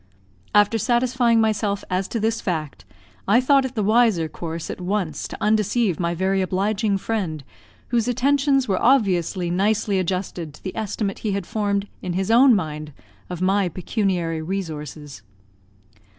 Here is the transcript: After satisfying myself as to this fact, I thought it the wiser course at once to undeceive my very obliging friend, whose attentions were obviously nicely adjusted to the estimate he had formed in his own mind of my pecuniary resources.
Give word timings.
After 0.55 0.79
satisfying 0.79 1.39
myself 1.39 1.83
as 1.87 2.07
to 2.07 2.19
this 2.19 2.41
fact, 2.41 2.85
I 3.27 3.39
thought 3.39 3.65
it 3.65 3.75
the 3.75 3.83
wiser 3.83 4.27
course 4.27 4.71
at 4.71 4.81
once 4.81 5.27
to 5.27 5.37
undeceive 5.39 5.99
my 5.99 6.15
very 6.15 6.41
obliging 6.41 6.97
friend, 6.97 7.43
whose 7.89 8.07
attentions 8.07 8.67
were 8.67 8.81
obviously 8.81 9.51
nicely 9.51 9.99
adjusted 9.99 10.55
to 10.55 10.63
the 10.63 10.75
estimate 10.75 11.19
he 11.19 11.33
had 11.33 11.45
formed 11.45 11.87
in 12.01 12.13
his 12.13 12.31
own 12.31 12.55
mind 12.55 12.93
of 13.29 13.43
my 13.43 13.69
pecuniary 13.69 14.41
resources. 14.41 15.21